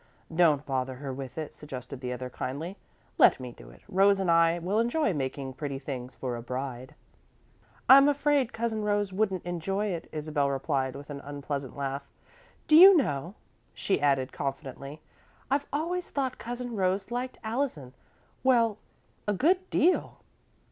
[0.35, 2.75] "Don't bother her with it," suggested the other, kindly.
[3.19, 3.83] "Let me do it.
[3.87, 6.95] Rose and I will enjoy making pretty things for a bride."
[7.87, 12.01] "I'm afraid Cousin Rose wouldn't enjoy it," Isabel replied, with an unpleasant laugh.
[12.67, 13.35] "Do you know,"
[13.75, 15.01] she added, confidentially,
[15.51, 17.93] "I've always thought Cousin Rose liked Allison
[18.43, 18.79] well,
[19.27, 20.17] a good deal."